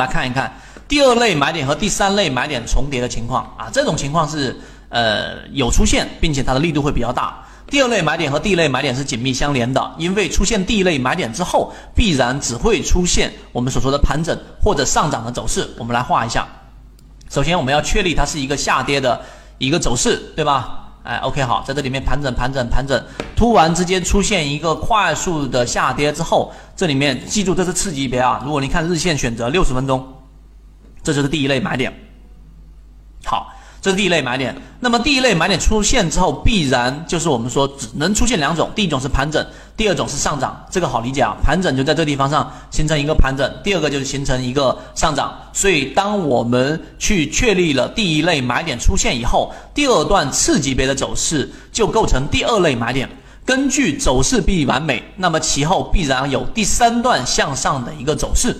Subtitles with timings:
[0.00, 0.50] 来看一看
[0.88, 7.44] 第二类买点和第三类买点重叠的情况啊，这种情况是呃有出现，并且它的力度会比较大。
[7.68, 15.68] 第二类买点和第一类买点是紧密相连的，因为出现第一类买点之后，必然只会出现我们所说的盘整或者上涨的走势。
[15.78, 16.48] 我们来画一下，
[17.30, 19.20] 首先我们要确立它是一个下跌的
[19.58, 20.79] 一个走势，对吧？
[21.02, 23.02] 哎，OK，好，在这里面盘整、盘整、盘整，
[23.34, 28.42] 突然之间出现一个快速的下跌之后，这里面记住这是次级别啊。
[28.44, 30.06] 如果你看日线选择六十分钟，
[31.02, 31.92] 这就是第一类买点。
[33.24, 33.52] 好。
[33.80, 39.42] 这是第一类买点，那么第一类买点出现之后，必然就是我们说只能出现两种，第一种是盘整，
[39.74, 40.62] 第二种是上涨。
[40.70, 45.34] 这个好理解啊，盘整就在这地方上形成一个盘整，第二个就是形成一个上涨。
[45.54, 53.08] 所以当我们去确立了第一类买点出现以后，第二段次级别的走势就构成第二类买点。
[53.46, 58.54] 根据走势必完美，那么其后必然有第三段向上的一个走势。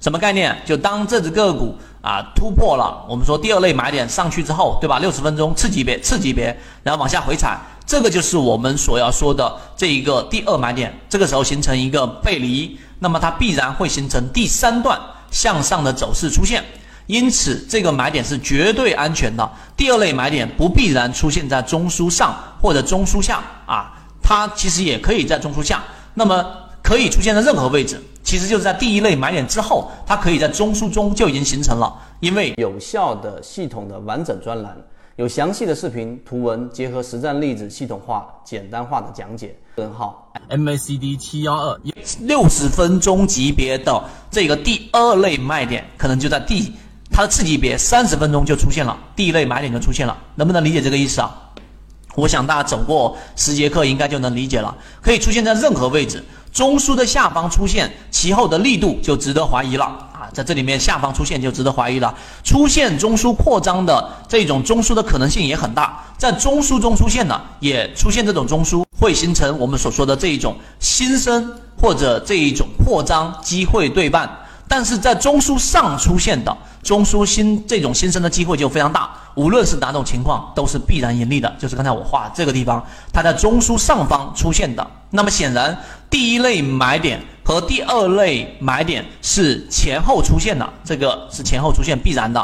[0.00, 0.54] 什么概念？
[0.66, 1.76] 就当这只个股。
[2.04, 4.98] 啊，突破了，我们说第二类买点上去之后，对吧？
[4.98, 10.94] 六十分钟次级别，次级别，然后往下回踩，这个就是我们所要说的这一个第二买点。
[11.08, 16.62] 这个时候形成一个背离，那么它必然会形成第三段向上的走势出现。
[17.06, 19.50] 因此，这个买点是绝对安全的。
[19.74, 26.44] 第二类买点不必然出现在中枢上或者中枢下啊，它其实也可以在中枢下，那么
[26.82, 27.98] 可以出现在任何位置。
[28.24, 34.76] 其实就是在第一类买点之后，它可以在中枢中就已经形成了，因为有效的系统的完整专栏，
[35.16, 39.54] 有详细的视频图文结合实战例子，系统化简单化的讲解。
[39.76, 41.78] 根号 MACD 七幺二
[42.20, 46.72] 六十分钟级别的这个第二类卖点，可能就在第
[47.10, 51.40] 它的次级别三十分钟就出现了，第一类买点就出现了，能不能理解这个意思啊？
[52.14, 56.24] 我想大家走过十节课应该就能理解了，可以出现在任何位置。
[56.54, 60.30] 中枢的下方出现，其后的力度就值得怀疑了啊！
[60.32, 62.14] 在这里面下方出现就值得怀疑了。
[62.44, 74.30] 出现中枢扩张的这种中枢的可能性也很大，在中枢中出现的也出现这种中枢，会形成我们所说的这一种新生或者这一种扩张机会对半。
[74.66, 81.52] 但是在中枢上出现的中枢新这种新生的机会就非常大，无论是哪种情况都是必然盈利的。
[81.58, 82.82] 就是刚才我画这个地方，
[83.12, 85.76] 它在中枢上方出现的，那么显然。
[86.14, 92.40] 第一类买点和第二类买点是前后出现的，这个是前后出现必然的，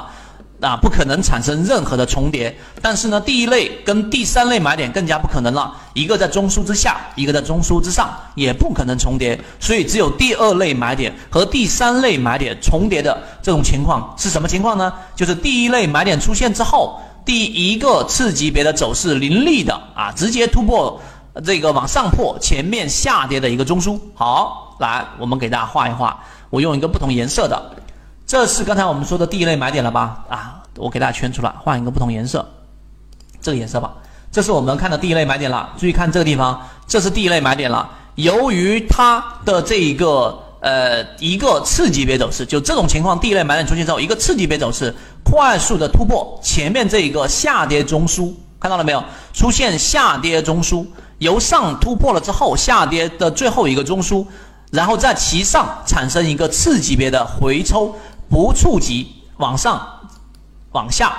[0.60, 2.52] 啊，不可能产生任何的重叠。
[2.82, 9.40] 但是呢，第一类跟第三类买点更加不可能了，一个在中枢之下，一个在中枢之上，也不可能重叠。
[9.60, 14.92] 所以只有第二类买点和第三类买点重叠的这种情况是什么情况呢？
[15.14, 21.00] 就是第一类买点出现之后，第一个次级别的走势凌厉的啊，直接突破。
[21.44, 26.18] 这个往上破前面下跌的一个中枢，好，来，我们给大家画一画，
[26.50, 27.76] 我用一个不同颜色的，
[28.26, 30.24] 这是刚才我们说的第一类买点了吧？
[30.28, 32.44] 啊，我给大家圈出来，换一个不同颜色，
[33.40, 33.92] 这个颜色吧，
[34.32, 35.72] 这是我们看的第一类买点了。
[35.78, 37.88] 注意看这个地方，这是第一类买点了。
[38.16, 44.92] 由于它的这一个呃一个次级别走势，就这种情况，第一类买点出现之后，一个次级别走势
[45.24, 49.02] 快速的突破前面这一个下跌中枢，看到了没有？
[49.32, 50.84] 出现下跌中枢。
[51.20, 54.26] 由上突破了之后，下跌的最后一个中枢，
[54.70, 57.94] 然后在其上产生一个次级别的回抽，
[58.30, 59.86] 不触及往上、
[60.72, 61.12] 往下，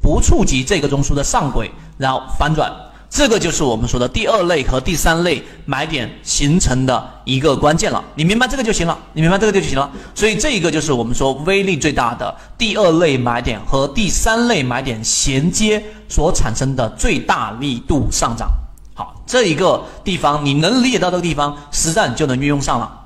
[0.00, 2.72] 不触及这个中枢的上轨，然后反转，
[3.10, 8.02] 这个就是我们说的第二类和第三类买点形成的一个关键了。
[8.14, 9.90] 你明白这个就行了，你明白这个就行了。
[10.14, 18.50] 所以这个就是我们说威力最大的第二类买点和第三类买点衔接所产生的最大力度上涨。
[18.98, 22.97] 好，这一个地方你能理解到这个地方，实战就能运用上了。